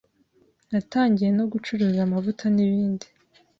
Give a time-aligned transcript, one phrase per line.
[0.71, 3.07] natangiye no gucuruza amavuta n’ibindi.